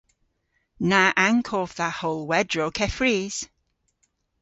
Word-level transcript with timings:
Na 0.89 1.01
ankov 1.27 1.69
dha 1.79 1.89
howlwedrow 1.99 2.71
keffrys! 2.77 3.35